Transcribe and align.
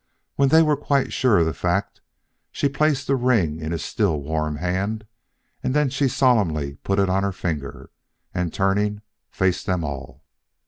When 0.35 0.49
they 0.49 0.63
were 0.63 0.75
quite 0.75 1.13
sure 1.13 1.37
of 1.37 1.45
the 1.45 1.53
fact, 1.53 2.01
she 2.51 2.67
placed 2.67 3.05
the 3.05 3.15
ring 3.15 3.59
in 3.59 3.71
his 3.71 3.83
still 3.85 4.19
warm 4.19 4.55
hand; 4.55 5.05
then 5.61 5.91
she 5.91 6.07
solemnly 6.07 6.77
put 6.77 6.97
it 6.97 7.07
on 7.07 7.21
her 7.21 7.31
finger, 7.31 7.91
and 8.33 8.51
turning, 8.51 9.03
faced 9.29 9.67
them 9.67 9.83
all. 9.83 10.23